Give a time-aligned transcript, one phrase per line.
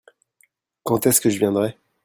[0.81, 1.77] Quand est-ce que je viendrai?